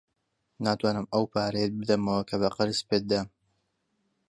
ناتوانم 0.65 1.05
ئەو 1.13 1.23
پارەیەت 1.33 1.71
بدەمەوە 1.79 2.21
کە 2.29 2.35
بە 2.41 2.49
قەرز 2.55 2.79
پێت 2.89 3.03
دام. 3.11 3.27